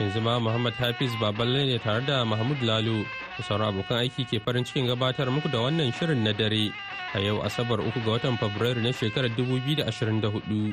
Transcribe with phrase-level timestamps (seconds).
[0.00, 3.04] Yanzu ma Muhammad Hafiz Baballe ne tare da Mahmud Lalo.
[3.36, 6.72] Da sauran abokan aiki ke farin cikin gabatar muku da wannan shirin na dare.
[7.14, 10.72] A yau Asabar uku ga watan Fabrairu na shekarar 2024.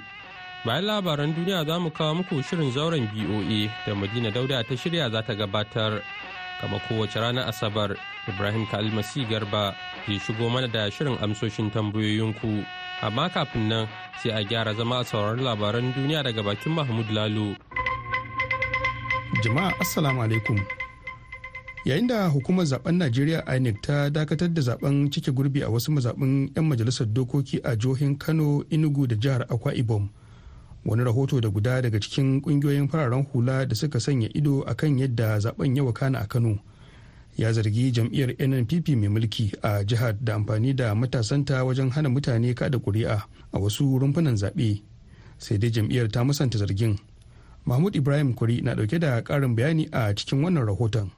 [0.66, 5.12] Bayan labaran duniya za mu kawo muku shirin zauren BOA da Madina Dauda ta shirya
[5.12, 6.00] za ta gabatar.
[6.62, 7.98] Kama kowace ranar Asabar,
[8.32, 12.64] Ibrahim Kalmasi Garba ke shigo mana da shirin amsoshin tambayoyinku.
[13.04, 13.88] Amma kafin nan
[14.24, 17.56] sai a gyara zama a sauraron labaran duniya daga bakin Mahmud Lalo.
[19.44, 20.60] Jama'a Assalamu alaikum.
[21.86, 26.52] Yayin da hukumar zaɓen Najeriya INEC ta dakatar da zaɓen cike gurbi a wasu mazaɓin
[26.56, 30.10] 'yan majalisar dokoki a jihohin Kano, Enugu da jihar Akwa Ibom.
[30.88, 35.40] wani rahoto da guda daga cikin ƙungiyoyin fararen hula da suka sanya ido akan yadda
[35.40, 36.60] zaɓen ya wakana a kano
[37.38, 42.54] ya zargi jam'iyyar nnpp mai mulki a jihar da amfani da matasanta wajen hana mutane
[42.56, 43.20] kada kuri'a
[43.52, 44.82] a wasu rumfunan zaɓe
[45.38, 46.96] sai dai jam'iyyar ta musanta zargin
[47.68, 51.12] mahmud ibrahim kuri na ɗauke da ƙarin bayani a cikin wannan rahoton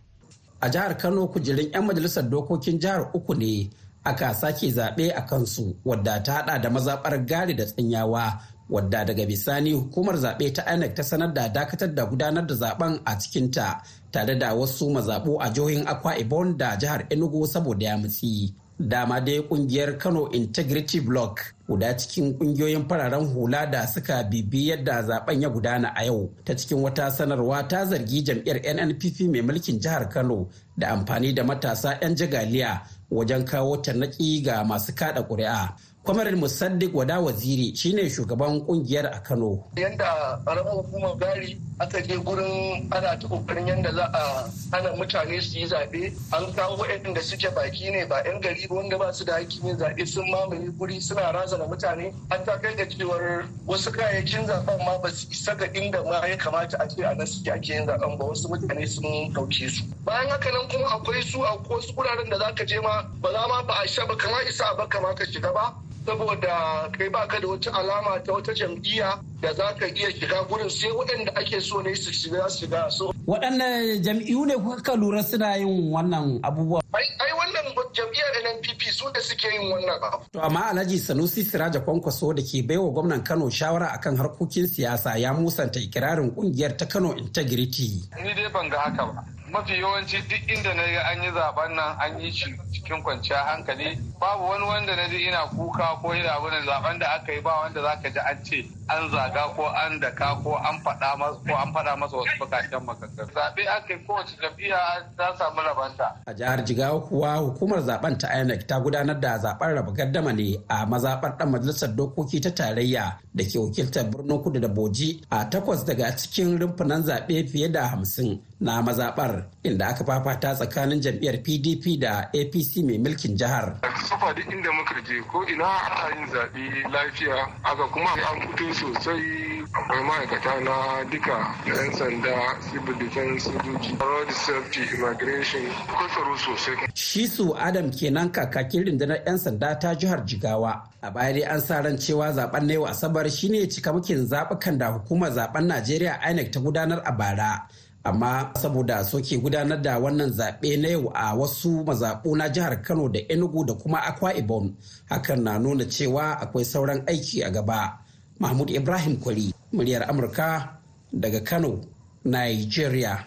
[0.61, 3.69] a jihar kano kujerun 'yan majalisar dokokin jihar uku ne
[4.03, 9.25] aka sake zaɓe a kansu wadda ta hada da mazaɓar gari da tsanyawa wadda daga
[9.25, 13.81] bisani hukumar zaɓe ta INEC ta sanar da dakatar da gudanar da zaɓen a cikinta
[14.11, 18.53] tare da wasu mazaɓu a jihohin Akwa Ibom da jihar Enugu saboda ya mutsi.
[18.79, 25.03] Dama dai ƙungiyar Kano Integrity Block guda cikin ƙungiyoyin fararen hula da suka bibi yadda
[25.03, 29.79] zaɓen ya gudana a yau ta cikin wata sanarwa ta zargi jam'iyyar NNPP mai mulkin
[29.81, 35.75] jihar Kano da amfani da matasa 'yan jagaliya wajen kawo tarnaki ga masu kada ƙuri'a.
[36.09, 39.63] Kwamarin musaddiq wada waziri shine shugaban ƙungiyar a kano.
[39.75, 45.39] Yadda ƙaramin hukumar gari aka je gurin ana ta ƙoƙarin yadda za a hana mutane
[45.41, 46.11] su yi zaɓe.
[46.33, 49.65] An kawo waɗanda suke baki ne ba 'yan gari ba wanda ba su da hakkin
[49.67, 52.11] yin zaɓe sun mamaye guri suna razana mutane.
[52.31, 56.25] An ta kai da cewar wasu kayayyakin zaɓen ma ba su isa ga inda ma
[56.25, 58.25] ya kamata a ce a nan suke ake yin zaɓen ba.
[58.25, 59.83] Wasu mutane sun ɗauke su.
[60.05, 63.29] Bayan haka nan kuma akwai su a wasu guraren da za ka je ma ba
[63.31, 65.75] za ma ba a isa ba kama isa ba kama ka shiga ba.
[66.09, 69.09] Saboda kai baka da wata alama ta wata jam'iyya
[69.41, 73.13] da za ka iya shiga gurin sai waɗanda ake so ne su shiga shiga so.
[73.27, 76.81] Waɗanne jam'iyyu ne kuka lura suna yin wannan abubuwa?
[76.93, 80.25] Ai wannan jam'iyyar NNPP su da suke yin wannan abu.
[80.33, 85.17] To amma Alhaji Sanusi Siraja Kwankwaso da ke baiwa gwamnan Kano shawara akan harkokin siyasa
[85.17, 88.09] ya musanta ikirarin ƙungiyar ta Kano Integrity.
[88.23, 89.38] Ni dai ban ga haka ba.
[89.51, 93.45] Mafi yawanci duk inda na ga an yi zaɓen nan an yi shi cikin kwanciyar
[93.45, 93.97] hankali.
[94.19, 97.51] Babu wani wanda na ji ina kuka ko ina abin zaɓen da aka yi ba
[97.61, 101.53] wanda zaka ji an ce an zaga ko an daka ko an faɗa masa ko
[101.55, 104.79] an faɗa masa wasu bukatun makakar zaɓe aka yi kowace jam'iyya
[105.17, 106.07] ta samu rabanta.
[106.25, 110.57] a jihar jigawa kuwa hukumar zaɓen ta inec ta gudanar da zaɓen raba gardama ne
[110.67, 115.45] a mazaɓar ɗan majalisar dokoki ta tarayya da ke wakiltar birnin kudu da boji a
[115.49, 119.38] takwas daga cikin rumfunan zaɓe fiye da hamsin na mazaɓar.
[119.63, 123.79] Inda aka fafata tsakanin jam'iyyar pdp da apc mai mulkin jihar.
[124.07, 126.63] sufa duk inda muka je ko ina ana yin zaɓe
[126.93, 130.75] lafiya aka kuma an fito sosai akwai ma'aikata na
[131.11, 132.35] duka da 'yan sanda
[132.71, 136.75] civil defense sojoji road safety immigration akwai tsaro sosai.
[136.93, 140.71] shi su adam kenan kakakin rundunar 'yan sanda ta jihar jigawa
[141.01, 144.87] a baya dai an sa ran cewa zaɓen na yau asabar shine cikamakin zaɓukan da
[144.91, 147.67] hukumar zaɓen najeriya inec ta gudanar a bara
[148.09, 153.07] amma saboda soke gudanar da wannan zaɓe na yau a wasu mazaɓu na jihar kano
[153.09, 154.73] da enugu da kuma akwa ibom
[155.09, 157.99] hakan na nuna cewa akwai sauran aiki a gaba.
[158.39, 160.79] Mahmud ibrahim kwari muryar amurka
[161.13, 161.81] daga kano
[162.25, 163.25] nigeria.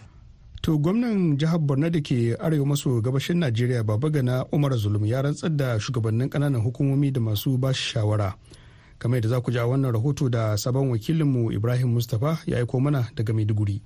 [0.63, 5.23] To gwamnan jihar borno da ke arewa maso gabashin najeriya baba gana umar zulum ya
[5.23, 8.35] rantsar da shugabannin ƙananan hukumomi da masu bashi shawara.
[9.03, 13.11] Kamar yadda za ku ja wannan rahoto da sabon wakilinmu ibrahim mustapha ya aiko mana
[13.17, 13.83] daga maiduguri.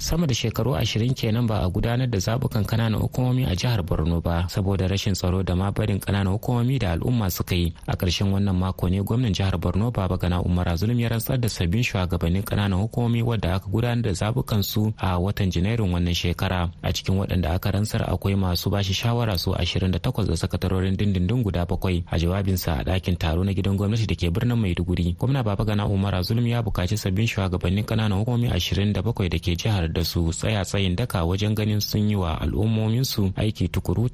[0.00, 4.20] Sama da shekaru ashirin kenan ba a gudanar da zabukan ƙananan hukumomi a jihar borno
[4.22, 7.74] ba saboda rashin tsaro da ma barin ƙananan hukumomi da al'umma suka yi.
[7.86, 11.48] A ƙarshen wannan mako ne gwamnan jihar borno baba gana umar zulum ya rantsar da
[11.48, 16.70] sabbin shugabannin ƙananan hukumomi wadda aka gudanar da zabukan su a watan janairun wannan shekara.
[16.82, 20.96] A cikin waɗanda aka rantsar akwai masu bashi shawara su ashirin da takwas da sakatarorin
[20.96, 25.14] dindindin guda bakwai a jawabinsa a ɗakin taro na gidan gwamnati da ke birnin maiduguri.
[25.18, 29.38] Gwamna baba gana umar zulum ya buƙaci sabbin shugabannin ƙananan hukumomi ashirin da bakwai da
[29.38, 34.08] ke jihar da su tsaya tsayin daka wajen ganin sun yi wa al'ummominsu aiki tukuru.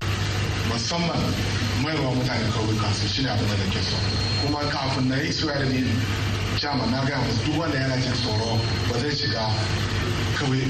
[0.69, 1.23] Musamman
[1.83, 3.97] maiwa mutane kauyuka su shi ne abin da ke so
[4.43, 5.85] kuma kafin na yi suya da ni
[6.61, 8.59] jama na gaya musu duk wanda yana jin tsoro
[8.91, 9.45] ba zai shiga
[10.35, 10.61] kawai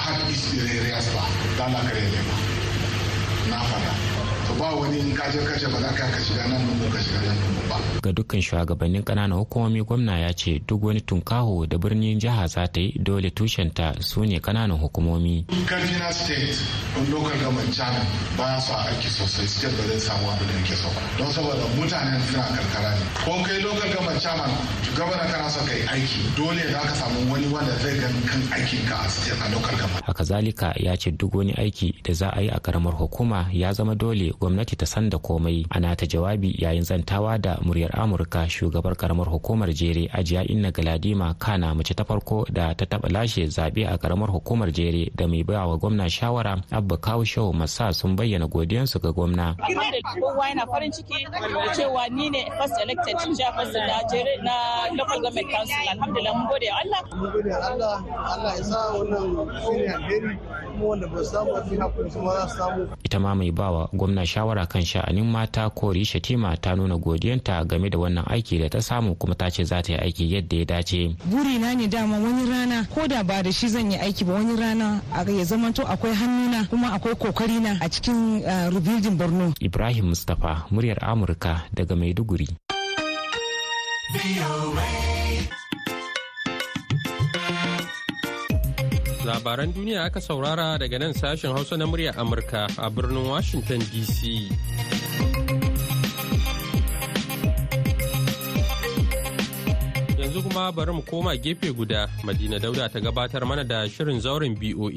[0.00, 1.22] hard east areas ba.
[1.58, 4.13] Da na fada
[4.46, 7.20] to ba wani in kaje kace ba za ka ka shiga nan mun ka shiga
[7.26, 7.36] nan
[7.68, 7.76] ba.
[8.04, 12.66] Ga dukkan shugabannin ƙananan hukumomi gwamna ya ce duk wani tunkaho da birnin jiha za
[12.68, 15.46] ta yi dole tushenta su ne ƙananan hukumomi.
[15.66, 16.60] Karfi na state
[16.98, 18.04] on local government channel
[18.36, 21.00] ba su aiki sosai state ba zai samu abin da yake so ba.
[21.18, 23.04] Don saboda mutanen suna karkara ne.
[23.24, 24.50] Ko kai local government chairman
[24.96, 28.84] gwamna kana so kai aiki dole za ka samu wani wanda zai gan kan aikin
[28.88, 30.04] ka a state a local government.
[30.06, 33.72] Haka zalika ya ce duk wani aiki da za a yi a karamar hukuma ya
[33.72, 35.66] zama dole gwamnati ta san da komai.
[35.70, 41.34] Ana ta jawabi yayin zantawa da muryar amurka shugabar karamar hukumar jere ajiya inna galadima
[41.38, 45.42] kana mace ta farko da ta taba lashe zaɓe a karamar hukumar jere da mai
[45.44, 49.54] ba wa gwamna shawara abba kawo shehu masa sun bayyana godiyansu ga gwamna.
[50.20, 54.54] Kowa yana farin ciki da cewa ni ne first elected chairperson na jere na
[54.96, 55.84] local government council.
[55.92, 57.00] Alhamdulillah mun gode Allah.
[57.16, 57.96] Mun gode Allah.
[58.32, 59.26] Allah ya sa wannan
[59.62, 60.32] shine alheri
[60.74, 62.82] kuma wanda ba samu fi haƙuri su ma za su samu.
[63.04, 67.90] Ita ma mai bawa gwamna shawara kan sha'anin mata kori shatima ta nuna godiyanta game
[67.90, 70.64] da wannan aiki da ta samu kuma ta ce za ta yi aiki yadda ya
[70.64, 71.16] dace.
[71.24, 74.56] Burina ne dama wani rana ko da ba da shi zan yi aiki ba wani
[74.56, 75.00] rana
[75.38, 78.42] ya zamanto akwai hannuna kuma akwai ƙoƙari na a cikin
[78.74, 79.52] rebuilding borno.
[79.60, 82.48] Ibrahim mustapha muryar amurka daga maiduguri.
[89.24, 94.18] Labaran duniya aka saurara daga nan sashen hausa na muryar amurka a birnin washington dc
[100.20, 104.54] yanzu kuma bari mu koma gefe guda madina dauda ta gabatar mana da shirin zauren
[104.60, 104.90] boa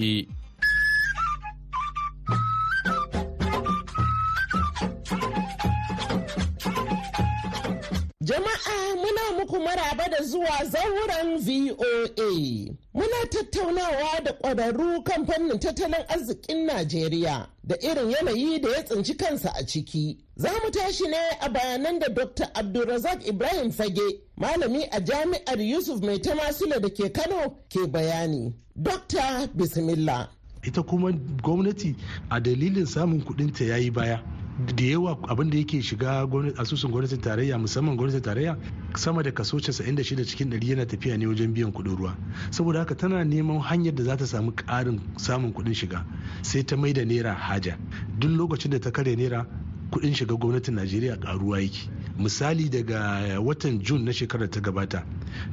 [10.38, 12.76] zuwa zauren VOA.
[12.94, 19.16] Muna tattaunawa da ƙwararru kan fannin tattalin arzikin Najeriya da irin yanayi da ya tsinci
[19.18, 20.18] kansa a ciki.
[20.36, 22.46] Za mu tashi ne a bayanan da Dr.
[22.54, 28.54] Abdulrazak Ibrahim Fage, malami a jami'ar Yusuf Mai Tamasula da ke Kano ke bayani.
[28.80, 29.48] Dr.
[29.56, 30.30] Bismillah.
[30.64, 31.12] Ita kuma
[31.42, 31.96] gwamnati
[32.30, 34.20] a dalilin samun kudinta ya yi baya.
[34.66, 36.28] Da yawa abin da yake shiga
[36.58, 38.58] asusun gwamnatin tarayya musamman gwamnatin tarayya
[38.96, 42.16] sama da kaso 96 cikin 100 yana tafiya ne wajen biyan kuɗin ruwa.
[42.50, 46.06] Saboda haka tana neman hanyar da za ta samu karin samun kuɗin shiga
[46.42, 47.78] sai ta mai da naira haja.
[48.20, 49.46] Duk lokacin da ta karya naira
[49.92, 51.90] kuɗin shiga gwamnatin najeriya karuwa yake.
[52.18, 55.06] Misali daga watan jun na shekarar ta gabata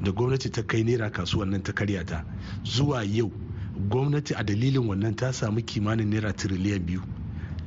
[0.03, 2.25] da gwamnati ta kai naira kasuwan nan ta karya ta
[2.65, 3.31] zuwa yau
[3.89, 7.03] gwamnati a dalilin wannan ta samu kimanin naira tiriliyan biyu.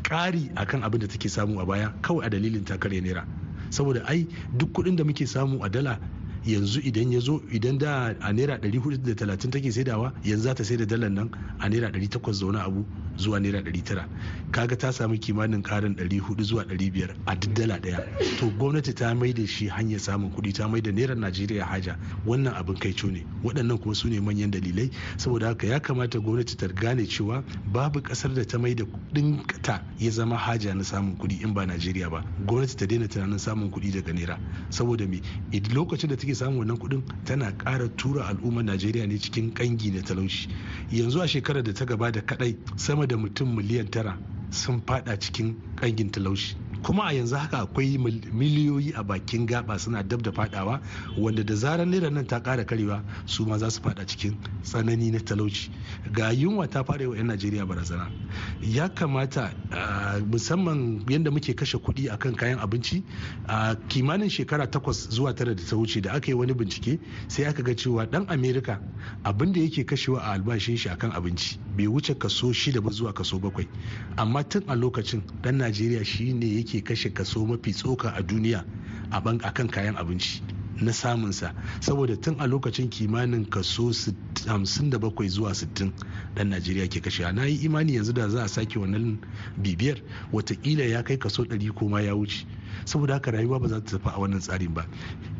[0.07, 3.27] Ƙari akan abin da take samu a baya kawai a dalilin takarya naira.
[3.69, 4.23] Saboda ai
[4.55, 5.99] duk kuɗin da muke samu a dala
[6.45, 10.77] yanzu idan ya zo idan da a naira 430 take saidawa yanzu za ta sai
[10.77, 12.85] da dalar nan a naira 800 da wani abu.
[13.17, 14.05] Zuwa naira 900
[14.51, 18.01] kaga ta samu kimanin karin 400 zuwa 500 a duk dala ɗaya
[18.39, 21.97] to gwamnati ta mai da shi hanyar samun kuɗi ta mai da naira najeriya haja.
[22.25, 23.25] Wannan abin kai ne.
[23.43, 24.89] Waɗannan kuma su ne manyan dalilai.
[25.17, 29.43] Saboda haka ya kamata gwamnati ta gane cewa babu ƙasar da ta mai da kuɗin
[29.61, 32.23] ta ya zama haja na samun kuɗi in ba najeriya ba.
[32.45, 34.37] Gwamnati ta daina tunanin samun kuɗi daga naira.
[34.69, 35.21] Saboda me?
[35.73, 40.01] Lokacin da take samun wannan kuɗin tana ƙara tura al'ummar najeriya ne cikin ƙangi na
[40.01, 40.47] talauci.
[40.91, 44.17] Yanzu a shekarar da ta gaba da kadai sama da mutum miliyan tara
[44.51, 46.55] sun fada cikin ƙangin talauci.
[46.83, 50.81] Kuma a yanzu haka akwai miliyoyi a bakin gaba suna dab da fadawa
[51.17, 55.11] wanda da zarar naira nan ta kara karewa su ma za su fada cikin tsanani
[55.11, 55.69] na talauci.
[56.11, 58.11] Ga yunwa ta fara wa 'yan najeriya barazana.
[58.61, 59.51] Ya kamata
[60.29, 63.03] musamman yadda muke kashe kuɗi akan kayan abinci
[63.47, 67.45] a kimanin shekara takwas zuwa tara da ta wuce da aka yi wani bincike sai
[67.45, 68.79] aka ga cewa dan amerika
[69.23, 73.13] abin da yake kashewa a albashin shi akan abinci bai wuce kaso shida ba zuwa
[73.13, 73.67] kaso bakwai.
[74.17, 78.65] Amma tun a lokacin dan najeriya shine yake kashe kaso mafi tsoka a duniya
[79.11, 80.41] a akan kayan abinci
[80.81, 81.53] na samunsa.
[81.79, 85.91] Saboda tun a lokacin kimanin kaso 57 zuwa 60
[86.35, 89.17] dan najeriya ke kashe na yi imani yanzu da za a sake wannan
[89.57, 89.97] bibiyar
[90.33, 92.45] wataƙila ya kai kaso 100 koma ya wuce.
[92.85, 94.85] Saboda haka rayuwa ba za ta tafi a wannan tsarin ba.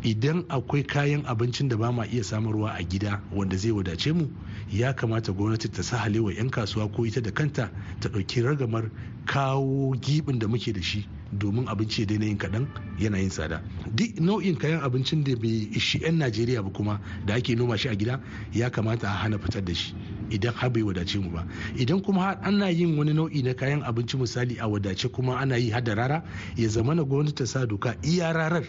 [0.03, 4.27] Idan akwai kayan abincin da ba ma iya samarwa a gida wanda zai wadace mu
[4.71, 8.89] ya kamata gwamnati ta sahale wa 'yan kasuwa ko ita da kanta ta ɗauki ragamar
[9.25, 12.67] kawo gibin da muke da shi domin abinci ya daina yin kaɗan
[12.99, 13.61] yana yin tsada.
[13.95, 17.89] Duk nau'in kayan abincin da bai ishi 'yan najeriya ba kuma da ake noma shi
[17.89, 18.19] a gida
[18.53, 19.93] ya kamata a hana fitar da shi
[20.29, 21.45] idan har bai wadace mu ba.
[21.75, 25.57] Idan kuma har ana yin wani nau'i na kayan abinci misali a wadace kuma ana
[25.57, 26.23] yi hada rara
[26.55, 28.63] ya zamana gwamnati ta sa doka iya rarar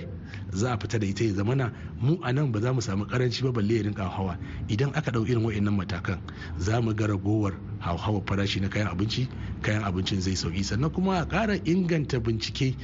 [0.52, 3.42] za a fita da ita ya zamana mu a nan ba za mu samu karanci
[3.42, 4.38] ba balle ya rinka hawa
[4.68, 6.18] idan aka ɗau irin wa'annan matakan
[6.58, 9.28] za mu ga ragowar hauhawar farashi na kayan abinci
[9.62, 12.76] kayan abincin zai sauƙi sannan kuma a ƙara inganta bincike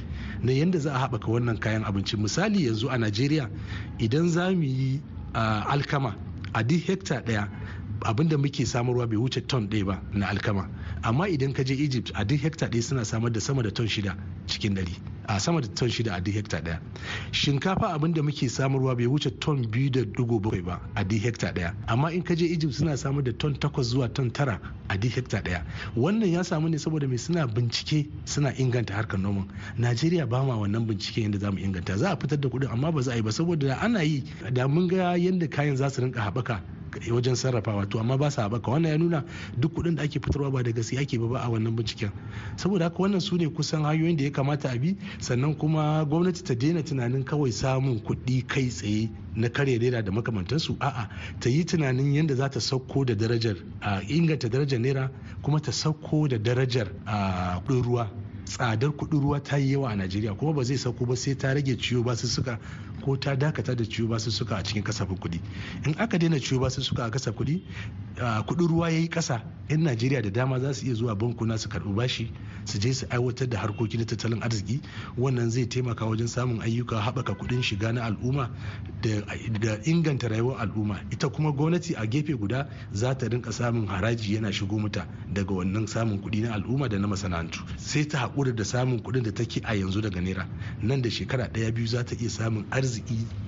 [0.43, 2.17] na yadda za a haɓaka wannan kayan abinci.
[2.17, 3.49] Misali yanzu a najeriya
[3.99, 5.01] idan za mu yi
[5.33, 6.15] alkama
[6.53, 7.49] a duk hekta ɗaya
[8.05, 10.69] abin da muke samarwa bai wuce ton ɗaya ba na alkama.
[11.03, 13.87] Amma idan ka je egypt a duk hekta ɗaya suna samar da sama da ton
[13.87, 14.15] shida
[14.47, 15.14] cikin ɗari.
[15.27, 16.79] A sama da ton shida a duk hekta ɗaya
[17.31, 21.21] shinkafa abin da muke samarwa bai wuce ton biyu da dugu bakwai ba a duk
[21.21, 24.59] hekta ɗaya amma in ka je egypt suna samar da ton takwas zuwa ton tara
[24.89, 25.63] a duk hekta ɗaya
[25.95, 29.47] wannan ya samu ne saboda mai suna bincike suna inganta harkar noman.
[29.77, 31.97] Najeriya ba ma wannan bincike yadda za mu inganta.
[31.97, 34.23] Za a fitar da kuɗin amma ba za a yi ba saboda ana yi.
[34.53, 36.61] Da mun ga yadda kayan za su rinka haɓaka
[37.11, 37.89] wajen sarrafawa.
[37.89, 38.71] To amma ba sa haɓaka.
[38.71, 39.23] Wannan ya nuna
[39.57, 42.11] duk kuɗin da ake fitarwa ba da gaske ake ba a wannan binciken.
[42.55, 44.95] Saboda haka wannan su ne kusan hanyoyin da ya kamata a bi.
[45.19, 50.11] Sannan kuma gwamnati ta daina tunanin kawai samun kuɗi kai tsaye na karya naira da
[50.11, 50.77] makamantansu.
[50.79, 51.09] A'a
[51.39, 55.11] ta yi tunanin yadda za ta sauko da darajar a inganta darajar naira
[55.41, 58.07] kuma ta sauko da darajar a kuɗin ruwa.
[58.45, 61.53] Tsadar kuɗin ruwa ta yi yawa a najeriya kuma ba zai sauko ba sai ta
[61.53, 62.59] rage ciwo basussuka
[63.05, 65.39] ko ta dakata da ciwo basussuka a cikin kasafin kuɗi.
[65.85, 67.61] In aka daina ciwo basussuka a kasafin kuɗi
[68.47, 71.69] kuɗin ruwa ya yi ƙasa 'yan najeriya da dama za su iya zuwa bankuna su
[71.69, 72.31] karɓi bashi
[72.65, 74.81] su je su aiwatar da harkoki na tattalin arziki.
[75.17, 78.49] Wannan zai taimaka wajen samun ayyuka haɓaka kuɗin shiga na al'umma
[79.01, 80.99] da inganta rayuwar al'umma.
[81.11, 85.53] Ita kuma gwamnati a gefe guda za ta rinka samun haraji yana shigo mata daga
[85.53, 87.61] wannan samun kuɗi na al'umma da na masana'antu.
[87.77, 90.47] Sai ta haƙura da samun kuɗin da take a yanzu daga naira.
[90.81, 92.94] Nan da shekara ɗaya biyu za ta iya samun arziki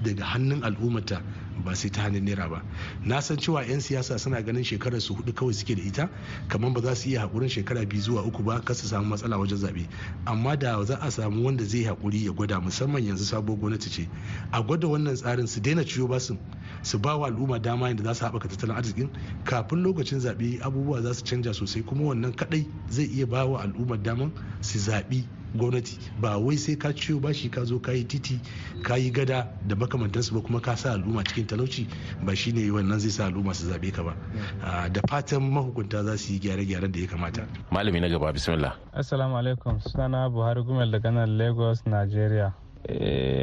[0.04, 1.22] daga hannun al'ummata
[1.66, 2.62] ba sai ta hannun naira ba.
[3.06, 6.10] Na san cewa 'yan siyasa suna ganin shekarar su huɗu kawai suke da ita
[6.48, 9.38] kamar ba za su iya haƙurin shekara biyu zuwa uku ba kar su samu matsala
[9.38, 9.88] wajen zaɓe.
[10.26, 14.10] Amma da za a samu wanda zai haƙuri ya gwada musamman yanzu sabuwar gwamnati ce.
[14.52, 16.38] A gwada wannan tsarin su daina ciwo ba su
[16.84, 19.10] su ba wa al'umma dama yadda za su haɓaka tattalin arzikin.
[19.44, 23.62] Kafin lokacin zaɓe abubuwa za su canja sosai kuma wannan kaɗai zai iya ba wa
[23.62, 25.26] al'ummar daman su zaɓi
[25.58, 28.40] gwamnati ba wai sai ka ciyo bashi ka zo ka yi titi
[28.84, 31.88] ka yi gada da makamantansu ba kuma ka sa al'umma cikin talauci
[32.26, 34.14] ba shine wannan zai sa al'umma su zaɓe ka ba.
[34.90, 37.44] Da fatan mahukunta za su yi gyare-gyaren da ya kamata.
[37.72, 38.76] Malami na gaba bismillah.
[38.94, 39.80] Assalamu alaikum.
[39.82, 42.54] Sunana buhari gumel daga nan lagos nigeria.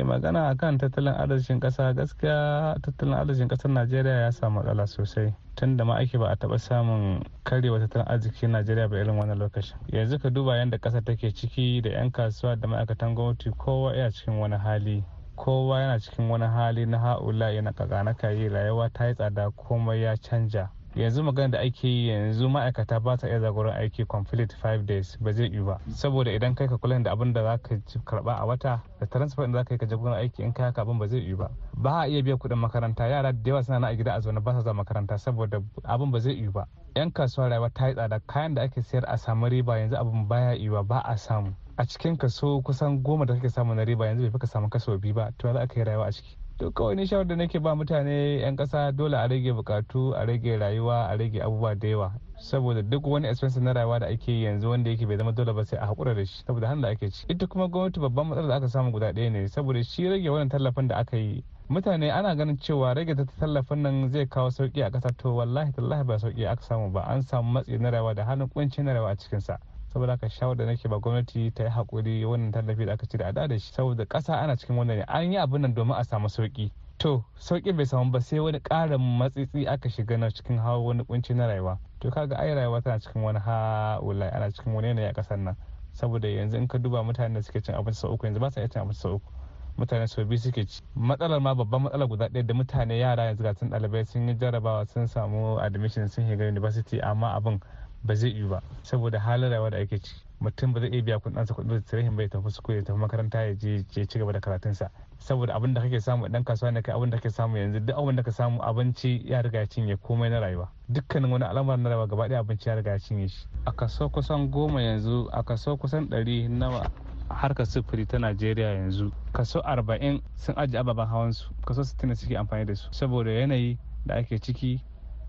[0.04, 5.34] Magana akan tattalin arzikin kasa gaskiya tattalin arzikin ƙasar najeriya ya samu matsala sosai.
[5.56, 9.38] Tun da ma ake ba a taba samun karewa tattalin arzikin najeriya ba irin wannan
[9.38, 9.76] lokacin.
[9.92, 14.10] Yanzu ka duba yadda ƙasar take ciki da 'yan kasuwa da ma'aikatan gwamnati kowa yana
[14.10, 15.04] cikin wani hali.
[15.36, 20.02] Kowa yana cikin wani hali na ha'ula yana kakana kayi rayuwa ta yi tsada komai
[20.02, 20.70] ya canja.
[20.96, 25.16] Yanzu magana da ake yi yanzu ma'aikata ba sa iya zagoron aiki complete five days.
[25.20, 25.80] Ba zai yi ba.
[25.90, 27.74] Saboda idan kai ka kula da abin da za ka
[28.04, 30.64] karɓa a wata da transfer da za ka yi ka je gurin aiki in kai
[30.66, 31.50] haka abin ba zai yi ba.
[31.76, 33.08] Ba a iya biyan kuɗin makaranta.
[33.08, 36.10] Yara da yawa suna na a gida a zaune ba sa zuwa makaranta saboda abin
[36.10, 36.66] ba zai yi ba.
[36.96, 38.20] Yan kasuwa rayuwa ta yi tsada.
[38.26, 41.54] Kayan da ake sayar a samu riba yanzu abin baya yi ba a samu.
[41.76, 44.68] A cikin kaso kusan goma da kake samu na riba yanzu bai fi ka samu
[44.70, 45.32] kaso biyu ba.
[45.38, 46.36] To za ka yi rayuwa a ciki?
[46.58, 50.24] To kawai ni shawar da nake ba mutane 'yan kasa dole a rage bukatu a
[50.26, 52.12] rage rayuwa a rage abubuwa da yawa.
[52.38, 55.64] Saboda duk wani expense na rayuwa da ake yanzu wanda yake bai zama dole ba
[55.64, 58.48] sai a hakura da shi saboda hannun da ake ci ita kuma gwamnati babban matsalar
[58.48, 61.44] da aka samu guda ɗaya ne saboda shi rage wannan tallafin da aka yi.
[61.68, 66.04] Mutane ana ganin cewa rage tallafin nan zai kawo sauƙi a ƙasa to wallahi tallahi
[66.06, 67.00] ba sauƙi aka samu ba.
[67.08, 69.58] An samu matsi na rayuwa da hannun kunci na rayuwa a cikinsa.
[69.94, 73.16] Saboda haka shawar da nake ba gwamnati ta yi haƙuri wannan tallafi da aka ci
[73.18, 75.04] da ada da shi saboda ƙasa ana cikin wannan ne.
[75.06, 78.58] An yi abin nan domin a samu sauƙi to sauƙi bai samu ba sai wani
[78.60, 81.78] ƙarin matsitsi aka shiga na cikin hawa wani kunci na rayuwa.
[82.00, 85.56] To kaga ai rayuwa tana cikin wani ha'ulai ana cikin wani yanayi a ƙasar nan.
[85.92, 88.60] Saboda yanzu in ka duba mutanen da suke cin abinci sau uku yanzu ba sa
[88.60, 89.30] iya cin abinci sau uku.
[89.78, 90.82] Mutane sau biyu suke ci.
[90.98, 94.34] Matsalar ma babban matsalar guda ɗaya da mutane yara yanzu ga sun ɗalibai sun yi
[94.34, 97.60] jarabawa sun samu admission sun shiga university amma abin
[98.04, 98.62] ba zai yi ba.
[98.82, 102.10] Saboda halin rayuwa da ake ci mutum ba zai iya biya kuɗin sa kuɗin da
[102.16, 104.90] bai tafi su ya tafi makaranta ya je ya ci gaba da karatunsa.
[105.18, 107.96] Saboda abin da kake samu dan kasuwa ne kai abin da kake samu yanzu duk
[107.96, 110.68] abin da ka samu abinci ya riga ya cinye komai na rayuwa.
[110.88, 113.46] Dukkanin wani al'amar na rayuwa gaba ɗaya abinci ya riga ya cinye shi.
[113.66, 116.90] A kaso kusan goma yanzu a kaso kusan ɗari na
[117.30, 122.64] harkar sufuri ta najeriya yanzu kaso arba'in sun ajiye ababen hawansu kaso sittin suke amfani
[122.66, 122.88] da su.
[122.92, 124.80] Saboda yanayi da ake ciki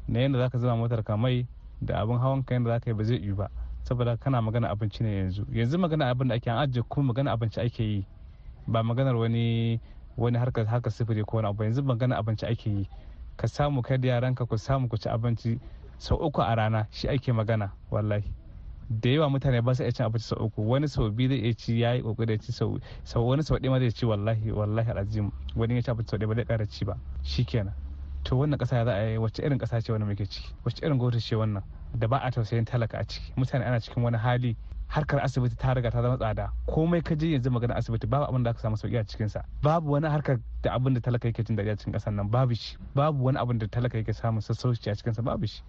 [0.07, 1.47] na yadda zaka zama motar kamai
[1.85, 3.49] da abin hawan kayan da zaka yi ba zai yi ba.
[3.83, 5.45] Saboda kana magana abinci ne yanzu.
[5.51, 8.05] Yanzu magana abin da ake an ajiye kuma magana abinci ake yi.
[8.67, 9.79] Ba maganar wani
[10.17, 12.89] wani harkar harkar sifiri ko wani abu yanzu maganar abinci ake yi.
[13.37, 15.59] Ka samu kai da yaranka ku samu ku ci abinci
[15.97, 16.87] sau uku a rana.
[16.91, 18.33] Shi ake magana wallahi.
[18.89, 20.61] Da yawa mutane ba su iya cin abinci sau uku.
[20.69, 23.69] Wani sau biyu zai iya ci ya yi ƙoƙari ya ci sau wani sau ɗaya
[23.71, 25.31] ma zai ci wallahi wallahi alazim.
[25.55, 26.97] Wani ya ci abinci sau ɗaya ba zai ƙara ci ba.
[27.23, 27.73] Shikenan
[28.25, 30.49] to wannan ƙasa za a yi wacce irin ƙasa ce wannan muke ciki?
[30.65, 31.63] Wacce irin gwamnati ce wannan
[31.97, 33.31] da ba a tausayin talaka a ciki?
[33.37, 34.57] Mutane ana cikin wani hali
[34.89, 36.49] harkar asibiti ta riga ta zama tsada.
[36.67, 39.41] Komai ka je yanzu magana asibiti babu abin da aka samu sauƙi a cikin sa
[39.61, 42.55] babu wani harkar da abin da talaka yake jin daɗi a cikin ƙasar nan babu
[42.55, 42.77] shi.
[42.95, 45.61] Babu wani abin da talaka yake samun sassauci a cikin sa babu shi.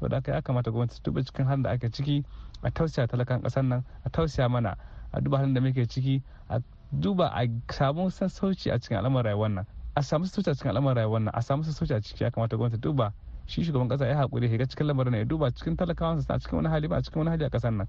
[0.00, 2.24] Saboda haka ya kamata gwamnati ta duba cikin halin da ake ciki
[2.62, 4.76] a tausaya talakan ƙasar nan a tausaya mana
[5.12, 6.60] a duba halin da muke ciki a
[6.94, 9.66] duba a samu sassauci a cikin al'amuran rayuwar nan.
[9.96, 13.12] A samu sassauci cikin al'amuran rayuwar nan a samu sassauci ciki ya kamata gwamnati duba.
[13.46, 16.56] Shi shugaban kasa ya haƙuri ya ga cikin lamarin ya duba cikin talakawansa a cikin
[16.56, 17.86] wani hali ba a cikin wani hali a ƙasar nan.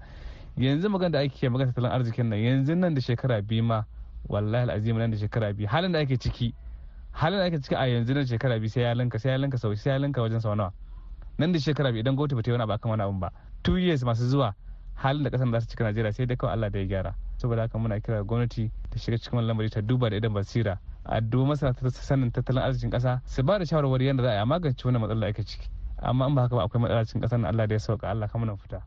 [0.58, 3.82] Yanzu magana da ake magana tattalin arzikin nan yanzu nan da shekara biyu ma
[4.28, 6.52] wallahi al'azim nan da shekara biyu halin da ake ciki
[7.12, 9.58] halin da ake ciki a yanzu nan shekara biyu sai ya linka sai ya linka
[9.58, 10.72] sau sai ya linka wajen sau nawa.
[11.38, 13.30] Nan da shekara biyu idan gwamnati ba ta yi wani abu akan wani abun ba
[13.62, 14.54] two years masu zuwa
[14.94, 17.14] halin da ƙasar za su cika Najeriya sai dai kawai Allah da ya gyara.
[17.38, 20.78] Saboda haka muna kira gwamnati ta shiga cikin wannan lamari ta duba da idan basira.
[21.08, 24.46] A duba masana ta sanin tattalin arzikin kasa su ba da shawarwari yadda za a
[24.46, 25.68] magance wannan matsalar ake ciki.
[26.02, 28.56] Amma in ba haka ba akwai matsala cikin ƙasar Allah da ya sauka Allah kamar
[28.56, 28.82] fita.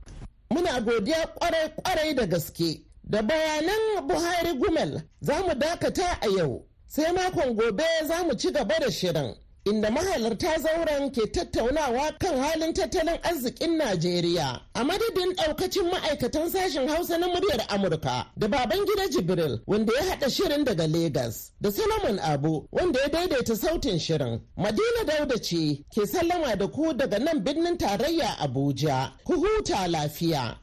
[0.52, 2.84] Muna godiya ƙwarai ƙwarai da gaske.
[3.04, 6.66] Da bayanan Buhari Gumel za mu dakata a yau.
[6.88, 9.36] Sai makon gobe za mu ci gaba da shirin.
[9.70, 14.50] Inda mahalarta zauren ke tattaunawa kan halin tattalin arzikin Najeriya.
[14.76, 20.04] A madadin daukacin ma'aikatan sashen Hausa na muryar Amurka da baban gida Jibril wanda ya
[20.10, 24.40] haɗa shirin daga Legas da Solomon Abu wanda ya daidaita sautin shirin.
[24.58, 29.12] Madina Dauda ce ke sallama da ku daga nan birnin tarayya Abuja.
[29.26, 30.56] Ku huta lafiya.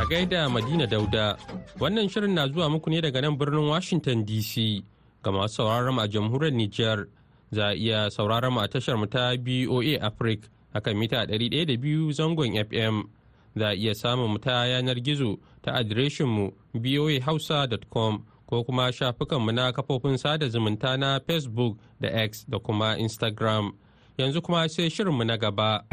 [0.00, 1.36] A gaida Madina Dauda,
[1.80, 4.84] wannan shirin na zuwa muku ne daga nan birnin Washington DC
[5.24, 7.06] ga masu sauraron a jamhuriyar Nijar.
[7.52, 13.08] Za a iya sauraron a tashar mu ta BOA Africa akan mita 102 zangon FM.
[13.56, 19.40] Za a iya samun mu ta yanar gizo ta adireshin mu boahausa.com ko kuma shafukan
[19.40, 23.72] mu na kafofin sada zumunta na Facebook da X da kuma Instagram.
[24.18, 25.84] Yanzu kuma sai shirinmu na gaba.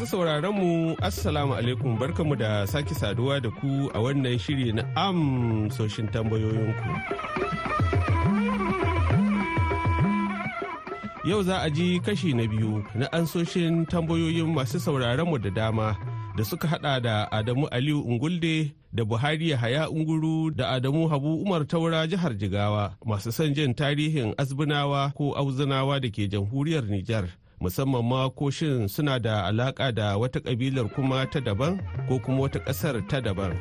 [0.00, 4.82] Masu sauraron mu Assalamu alaikum barkamu da sake saduwa da ku a wannan shiri na
[4.96, 6.88] amsoshin tambayoyinku.
[11.28, 15.92] Yau za a ji kashi na biyu na ansoshin tambayoyin masu sauraron mu da dama
[16.36, 21.66] da suka hada da Adamu Aliyu Ungulde da Buhari Haya Unguru da Adamu Habu Umar
[21.66, 27.28] Taura jihar Jigawa masu son jin tarihin Azbunawa ko Auzunawa da ke jamhuriyar Nijar.
[27.60, 32.40] Musamman ma ko shin suna da alaka da wata kabilar kuma ta daban ko kuma
[32.48, 33.52] wata ƙasar ta daban.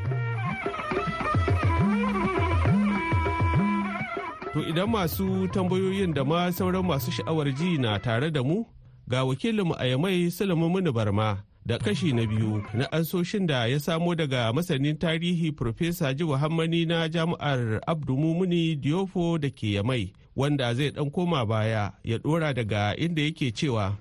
[4.54, 8.66] To idan masu tambayoyin da ma sauran masu sha'awar ji na tare da mu
[9.08, 14.16] ga wakilinmu a yamai Muni Barma da kashi na biyu na ansoshin da ya samo
[14.16, 20.92] daga masanin tarihi Profesa Jiwa Hammani na jami'ar Abdulmumuni Diofo da ke yamai wanda zai
[20.96, 23.92] dan koma baya ya dora daga inda yake cewa.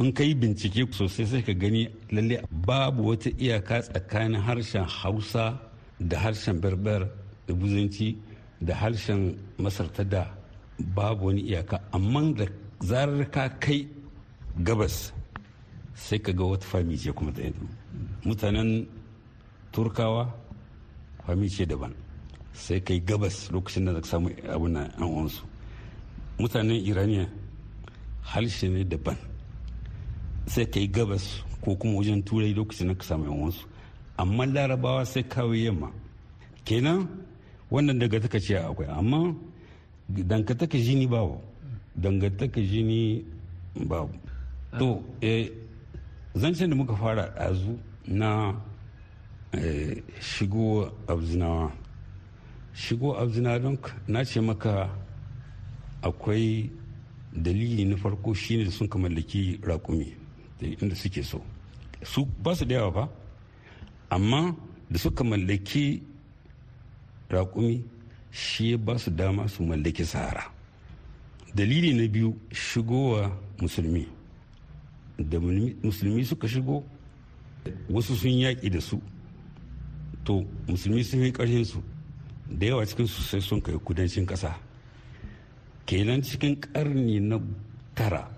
[0.00, 5.44] In ka yi bincike sosai sai ka gani lalle babu wata iyaka tsakanin harshen hausa
[6.10, 7.02] da harshen berber
[7.46, 8.08] da buzanci
[8.66, 9.20] da harshen
[9.62, 10.22] masar ta da
[10.96, 11.76] babu wani iyaka.
[11.96, 12.44] Amma da
[12.88, 13.80] zarar ka kai
[14.66, 15.12] gabas
[16.04, 17.42] sai ka ga wata fami ce kuma ta
[18.26, 18.70] mutanen
[19.72, 20.22] turkawa
[21.24, 21.94] fami ce daban.
[22.52, 24.82] Sai kai gabas lokacin da samu abin na
[25.16, 25.44] wansu
[26.38, 27.26] mutanen iraniya
[28.22, 29.16] harshe ne daban
[30.46, 33.66] sai ka yi gabas ko kuma wajen turai lokacin da ka samu yawansu
[34.18, 35.88] amma larabawa sai kawai yamma.
[36.64, 37.06] Kenan
[37.70, 38.88] wannan dangantaka ce akwai.
[38.98, 39.34] Amma
[40.08, 41.38] dangantaka jini babu.
[41.96, 43.24] Dangantaka jini
[43.90, 44.12] babu.
[44.78, 45.02] To
[46.34, 48.54] zancen da muka fara ɗazu na
[50.20, 51.72] shigo abzinawa.
[52.74, 54.90] Shigo abzinawa don na ce maka
[56.02, 56.70] akwai
[57.32, 60.14] dalili na farko shine da sun mallaki raƙumi
[60.60, 61.40] inda suke so.
[62.02, 63.08] Su ba su da yawa ba
[64.10, 64.56] amma
[64.90, 66.02] da suka mallaki
[67.30, 67.82] raƙumi
[68.30, 70.50] shi ba su dama su mallaki sahara.
[71.54, 73.30] Dalili na biyu shigowa
[73.60, 74.06] musulmi.
[75.18, 76.84] Da musulmi suka shigo
[77.90, 79.00] wasu sun yaƙi da su.
[80.24, 81.82] To musulmi sun yi ƙarfinsu
[82.50, 84.67] da yawa cikinsu sai sun kai kudancin ƙasa.
[85.88, 87.40] Kenan cikin karni na
[87.96, 88.28] tara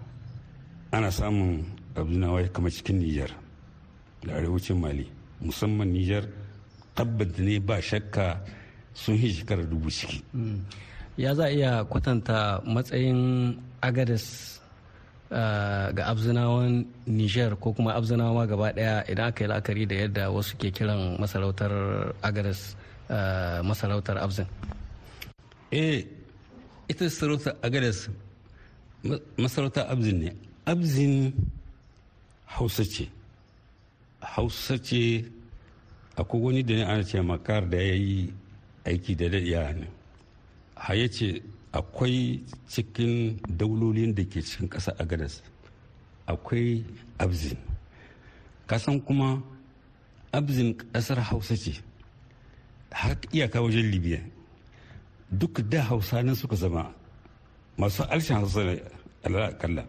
[0.94, 1.66] ana samun
[1.98, 3.30] abzinawa kamar cikin nijar
[4.22, 5.10] da arewacin mali.
[5.42, 6.24] Musamman nijar
[6.94, 8.38] tabbata ne ba shakka
[8.94, 10.22] sun yi shekarar dubu ciki.
[11.18, 14.60] Ya za a iya kwatanta matsayin agadas
[15.96, 20.54] ga abzinawan niger ko kuma abzinawa gaba ɗaya idan aka yi la'akari da yadda wasu
[20.56, 21.72] ke kiran masarautar
[22.22, 22.76] agadas
[23.66, 24.46] masarautar abzin?
[25.74, 26.19] Eh
[26.90, 28.08] ita sarautar agadas
[29.38, 30.30] masarautar abzin ne.
[30.66, 31.32] Abzin
[32.46, 33.04] hausa ce.
[34.20, 35.24] Hausa ce
[36.16, 38.32] akwai wani da ne ana ce makar da ya yi
[38.84, 39.86] aiki da daɗiya ne
[41.00, 45.42] ya ce akwai cikin daulolin da ke cikin ƙasa a gadas
[46.26, 46.84] akwai
[47.18, 47.56] abzin.
[48.66, 49.42] Kasan kuma
[50.32, 51.80] abzin ƙasar hausa ce
[52.92, 54.18] har iyaka wajen libya.
[55.30, 56.92] Duk da hausa nan suka zama
[57.78, 58.60] masu harshen hausa
[59.22, 59.84] da akalla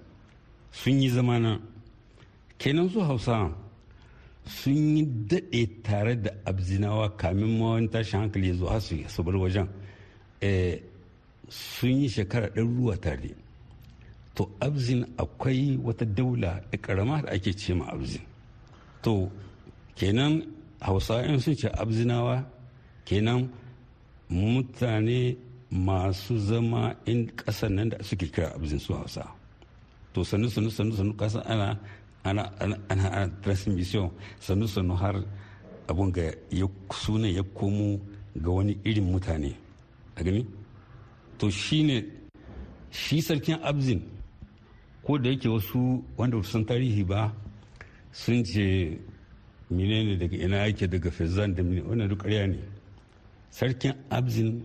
[0.72, 1.60] sun yi zama nan.
[2.58, 3.50] Kenan su hausa
[4.46, 9.24] sun yi daɗe tare da abzinawa kamin ma wani tashin hankali ya zo har su
[9.24, 9.68] bar wajen.
[11.50, 13.36] Sun yi shekara ɗan ruwa tare.
[14.36, 18.22] To abzin akwai wata daula da karama da ake ce ma abzin.
[19.04, 19.30] To
[19.96, 20.46] kenan
[20.80, 22.46] hausawa sun ce abzinawa
[23.06, 23.50] kenan
[24.32, 25.36] mutane
[25.72, 29.28] masu zama in ƙasar nan da suke kira abzin su hausa.
[30.13, 31.80] To sannu sannu sannu sannu ƙasa ana
[32.24, 35.24] ana ana ana transmission sannu sannu har
[35.88, 36.32] abun ga
[36.89, 38.00] sunan ya komo
[38.36, 39.56] ga wani irin mutane.
[40.15, 40.46] A gani?
[41.38, 42.04] To shi ne
[42.91, 44.02] shi sarkin abzin
[45.04, 47.34] ko da yake wasu wanda san tarihi ba
[48.12, 48.98] sun ce
[49.70, 52.60] menene daga ina yake daga fezan da wannan duk ƙarya ne.
[53.52, 54.64] Sarkin abzin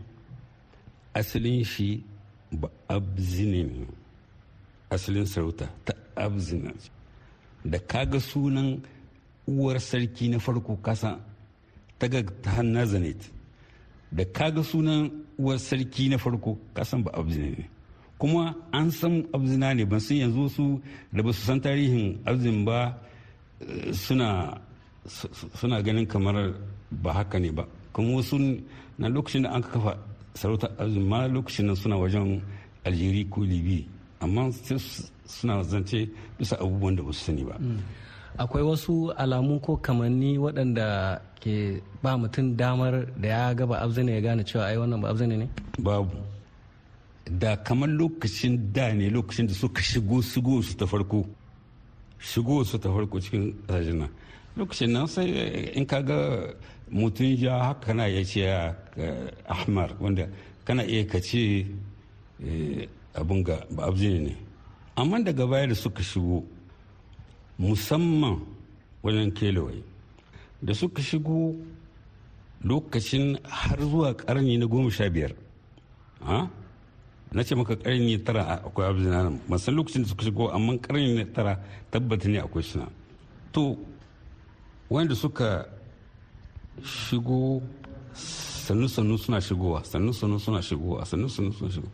[1.15, 1.89] asalin shi
[2.61, 3.87] ba abzine ne
[4.95, 6.63] asalin sarauta ta abzin.
[7.65, 8.69] Da kaga sunan
[9.49, 11.11] uwar sarki na farko kasa
[11.99, 13.21] ta ga ta hannu zanet
[14.17, 17.65] da kaga sunan uwar sarki na farko kasan ba abzina ne.
[18.19, 18.45] Kuma
[18.79, 20.65] an san abzina ne ban san yanzu su
[21.15, 22.79] da ba su san tarihin abzin ba
[24.05, 24.29] suna
[25.59, 26.37] suna ganin kamar
[27.03, 27.65] ba haka ne ba.
[27.97, 28.37] Kuma wasu
[28.99, 29.97] na lokacin da an kafa
[30.35, 32.43] sarautar abzin ma lokacin nan suna wajen
[32.85, 33.79] aljeri ko libi
[34.21, 34.53] amma
[35.27, 35.99] suna zance
[36.39, 37.57] bisa abubuwan da ba su sani ba.
[38.39, 44.21] Akwai wasu alamu ko kamanni waɗanda ke ba mutum damar da ya gaba abzane ya
[44.21, 45.49] gane cewa ai wannan ba abzane ne?
[45.79, 46.17] Babu.
[47.41, 51.25] Da kamar lokacin da ne lokacin da suka shigo shigo su ta farko.
[52.21, 54.09] Shigo su ta farko cikin ƙasashen nan.
[54.57, 55.27] Lokacin nan sai
[55.75, 56.19] in ka ga
[56.91, 58.43] mutum ja haka kana iya ce
[59.49, 60.29] ahmar wanda
[60.65, 61.67] kana iya ka ce
[63.15, 64.37] abin ga ba ne.
[64.97, 66.45] Amma daga baya da suka shigo
[67.59, 68.41] musamman
[69.03, 69.83] wajen kelewai
[70.63, 71.55] da suka shigo
[72.65, 75.33] lokacin har zuwa karni na goma sha biyar
[77.33, 81.15] na ce maka karni tara akwai abzina nan masan lokacin da suka shigo amma karni
[81.15, 81.59] na tara
[81.91, 82.89] tabbata ne akwai suna.
[83.53, 83.77] To
[84.89, 85.67] wanda suka
[86.83, 87.63] shigo
[88.67, 91.93] sannu-sannu suna shigowa sannu-sannu suna shigowa sannu-sannu suna shigowa.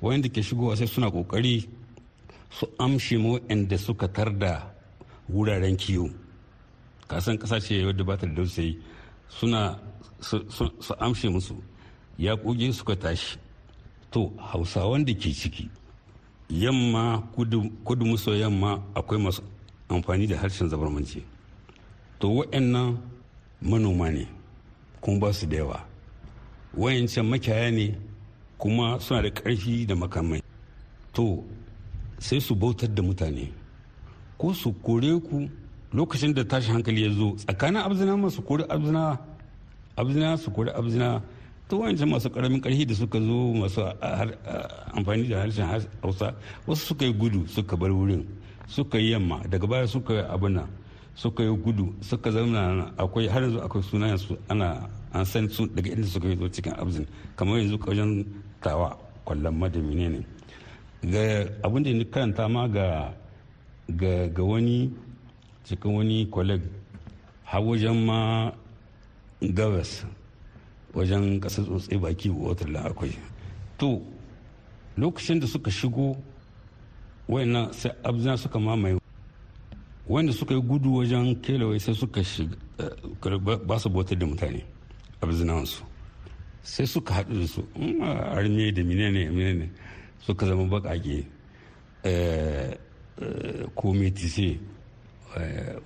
[0.00, 1.68] Wanda ke shigowa sai suna ƙoƙari
[2.50, 4.70] su amshe mu waɗanda suka tarda
[5.28, 6.10] wuraren kiwo.
[7.08, 8.78] Kasan ƙasashe wadda ba ta da dausayi.
[9.28, 9.78] Suna
[10.20, 10.38] su
[11.00, 11.56] amshe musu.
[12.18, 13.36] Ya kuge suka tashi.
[14.10, 15.68] To hausawan da ke ciki
[16.50, 19.42] yamma kudu muso yamma akwai masu
[19.88, 21.22] amfani da harshen zabarmanci.
[22.18, 22.98] To waɗannan
[23.62, 24.26] manoma ne
[25.00, 25.80] kuma ba su da yawa.
[26.76, 27.94] Wayancan makiyaya ne
[28.58, 30.42] kuma suna da ƙarfi da makamai.
[31.12, 31.44] To
[32.18, 33.52] sai su bautar da mutane.
[34.38, 35.48] Ko su kore ku
[35.92, 39.18] lokacin da tashin hankali ya zo tsakanin abzina masu kore abzina
[39.96, 41.22] abzina su kore abzina.
[41.68, 43.82] To wancan masu ƙaramin ƙarfi da suka zo masu
[44.94, 45.66] amfani da harshen
[46.02, 46.34] hausa
[46.66, 48.26] wasu suka yi gudu suka bar wurin
[48.66, 49.42] suka yi yamma.
[49.48, 50.66] Daga baya suka abuna
[51.14, 55.66] suka yi gudu suka zama akwai har yanzu akwai sunayen su ana an san su
[55.66, 57.06] daga inda suka zo cikin abzin.
[57.36, 58.24] Kamar yanzu wajen
[58.62, 58.96] tawa
[59.26, 60.24] ƙwallon madami ne
[61.02, 63.12] ga abin da ni karanta ma ga
[63.88, 64.90] ga wani
[65.64, 66.62] cikin wani kwaleg
[67.44, 68.52] har wajen ma
[69.42, 70.04] gabas
[70.94, 73.12] wajen ƙasar tsotsai baki waterland akwai.
[73.78, 74.02] To
[74.96, 76.16] lokacin da suka shigo
[77.28, 78.98] wayannan sai abzina suka mamaye
[80.10, 82.56] wanda suka yi gudu wajen kelawai sai suka shiga
[83.66, 84.64] ba su bautar da mutane
[85.22, 85.82] abzinawansu.
[86.62, 87.62] Sai suka haɗu da su
[88.34, 89.70] arme da menene menene?
[90.18, 91.24] Suka zama baƙaƙe
[93.74, 94.58] kometise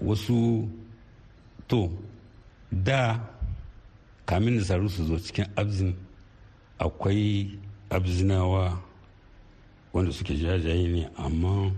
[0.01, 0.69] wasu
[1.69, 1.91] to
[2.73, 3.21] da
[4.27, 5.95] kamin da su zo cikin abzin
[6.79, 7.59] akwai
[7.91, 8.81] abzinawa
[9.93, 11.71] wanda suke jajaye ne amma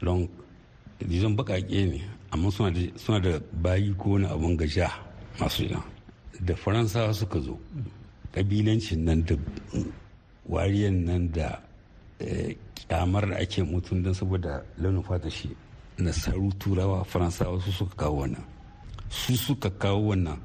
[0.00, 0.28] don
[1.06, 4.90] dizon bakake ne amma suna da bayi ko wani abun gaja
[5.40, 5.82] masu yana
[6.40, 7.58] da faransawa suka zo
[8.32, 9.34] kabilancin nan da
[10.48, 11.60] wariyan nan da
[12.88, 15.48] kyamar da ake mutum don saboda launin fata shi
[15.98, 18.44] nasaru turawa faransawa su suka kawo wannan.
[19.10, 20.38] Su suka kawo wannan.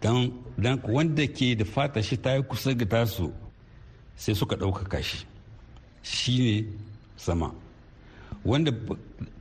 [0.00, 0.32] Don
[0.88, 3.32] wanda ke da fata shi ta yi kusa ga tasu
[4.16, 5.18] sai suka ɗaukaka shi.
[6.02, 6.66] Shi ne
[7.16, 7.50] sama.
[8.44, 8.72] Wanda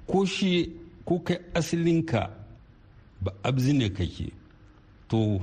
[0.07, 0.69] ko shi
[1.05, 2.29] ko kai asalinka
[3.21, 4.31] ba abzi ne kake
[5.09, 5.41] to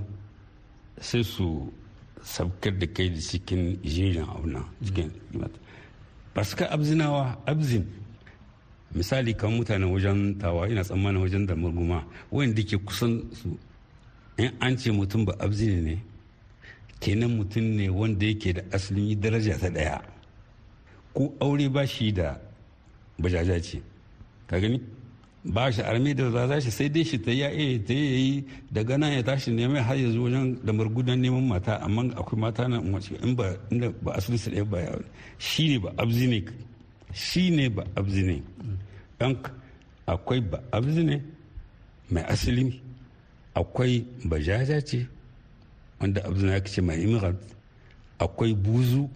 [1.00, 1.72] sai su
[2.22, 5.10] sabkar da kai da cikin jerin auna cikin
[6.56, 7.84] ka abzinawa abzin.
[8.94, 13.58] Misali kan mutanen wajen tawa ina tsammanin wajen da murguma wanda ke kusan su
[14.38, 15.98] in an ce mutum ba abzini ne
[17.00, 20.00] kenan mutum ne wanda yake da asalin daraja ta ɗaya
[21.12, 22.40] ko aure ba shi da
[23.18, 23.82] bajaja ce.
[24.46, 24.80] Ka gani?
[25.44, 28.96] Ba shi armi da za shi sai dai shi ta ya iya ta yi daga
[28.98, 32.78] nan ya tashi neman har yanzu wajen da margudan neman mata amma akwai mata na
[33.22, 34.98] in ba inda ba asali su ɗaya ba ya
[35.38, 36.44] shi ne ba abzi ne
[37.12, 38.42] shi ne ba abzi ne
[39.18, 39.36] don
[40.06, 41.22] akwai ba abzi ne
[42.10, 42.80] mai asali
[43.54, 45.06] akwai bajaja ce
[46.00, 47.38] wanda abzi ne ce mai immigrant
[48.18, 49.08] akwai buzu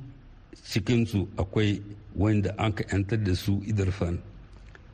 [0.65, 1.83] cikinsu akwai
[2.17, 4.19] wanda an ka 'yantar da su idarfan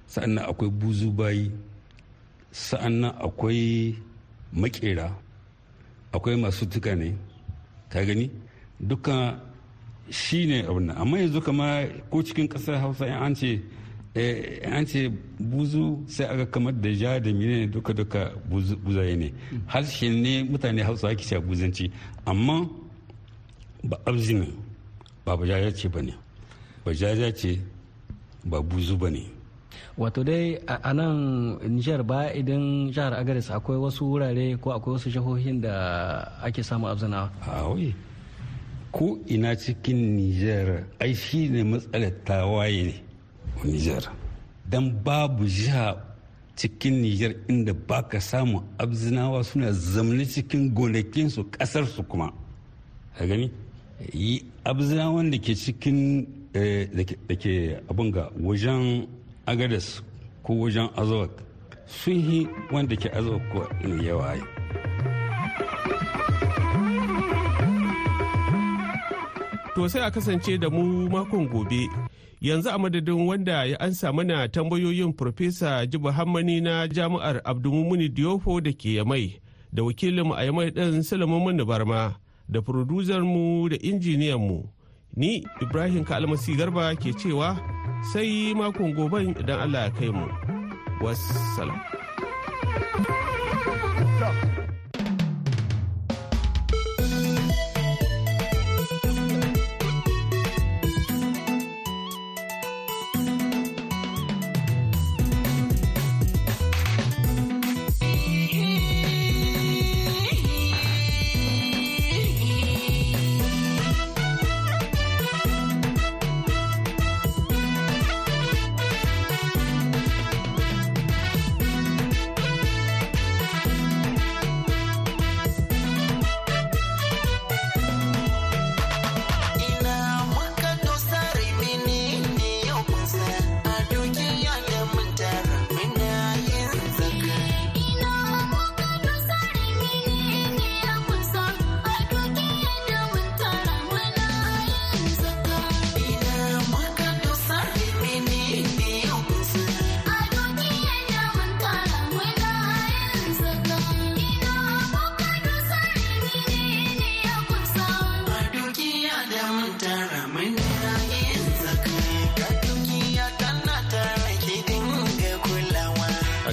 [0.06, 1.50] sa'an nan akwai buzu bayi
[2.50, 3.94] sa'an nan akwai
[4.52, 5.12] makera
[6.12, 7.14] akwai masu tuka ne
[7.90, 8.30] ka gani?
[8.80, 9.40] Duka
[10.10, 13.60] shi ne abin amma yanzu kama ko cikin ƙasar hausa an ce
[14.64, 18.32] an ce buzu sai aka kamar da ja da mine duka duka
[18.84, 19.32] buzaye ne.
[19.66, 21.90] Harshe ne mutane hausa ake cewa buzanci.
[22.26, 22.68] Amma
[23.84, 24.48] ba abzi ne
[25.24, 26.14] ba bajaja ce ba ne.
[26.88, 27.58] Bajaja ce
[28.44, 29.22] ba buzu ba ne.
[29.98, 35.10] Wato dai a nan nijar ba idan jihar agaris akwai wasu wurare ko akwai wasu
[35.10, 35.72] jihohin da
[36.42, 37.30] ake samu abzinawa?
[37.44, 37.94] A wai
[38.92, 42.94] ko ina cikin nijar ai shi ne matsalar tawaye ne
[43.64, 44.04] nijar.
[44.70, 45.96] Don babu jiha
[46.56, 52.32] cikin nijar inda baka samu abzinawa suna zamani cikin gonakinsu kasarsu kuma.
[53.20, 53.50] A gani?
[54.14, 59.06] Yi abzinawan da ke cikin da ke abin ga wajen
[59.46, 60.02] agadas
[60.42, 61.30] ko wajen azawak
[61.86, 63.66] sun yi wanda ke azawak ko
[64.02, 64.36] yawa
[69.74, 71.86] to sai a kasance da mu makon gobe
[72.40, 78.60] yanzu a madadin wanda ya ansa mana tambayoyin Profesa Jibu Hammani na jami'ar Abdulmumuni Diofo
[78.60, 79.40] da ke Yamai
[79.72, 82.16] da wakilinmu a Yamai ɗin Salamun Barma
[82.48, 82.60] da
[83.22, 84.77] mu da injiniyanmu.
[85.16, 87.56] Ni Ibrahim Kalmasi Garba ke cewa
[88.12, 90.26] sai makon goben idan Allah ya kai mu.
[91.00, 91.78] Wassalam.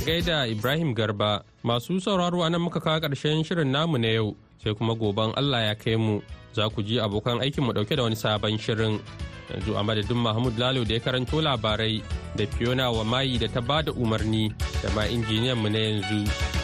[0.06, 1.42] Gaida Ibrahim Garba.
[1.66, 5.74] Masu sauraro a nan muka kawo ƙarshen shirin namu na yau sai kuma goben Allah
[5.74, 6.22] ya kai mu.
[6.54, 9.02] Za ku ji abokan aikin mu ɗauke da wani sabon shirin.
[9.50, 12.02] Yanzu a madadin Mahmud Lalo da ya karanto labarai
[12.38, 16.22] da Fiona wa mayi da ta ba da umarni da ma injiniyan mu na yanzu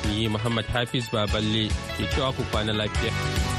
[0.09, 3.50] ni Muhammad Hafiz Baballe ke cewa ku kwana lafiya.